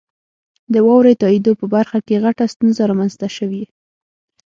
د 0.73 0.75
واورئ 0.85 1.15
تائیدو 1.21 1.51
په 1.59 1.65
برخه 1.75 1.99
کې 2.07 2.21
غټه 2.23 2.45
ستونزه 2.53 2.81
رامنځته 2.91 3.27
شوي. 3.37 3.63